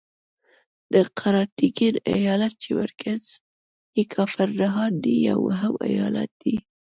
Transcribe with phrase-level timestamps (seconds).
[0.93, 3.23] د قراتګین ایالت چې مرکز
[3.97, 6.55] یې کافر نهان دی یو مهم ایالت دی.